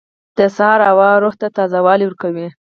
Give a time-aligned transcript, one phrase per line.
[0.37, 2.47] •د سهار هوا روح ته تازه والی ورکوي.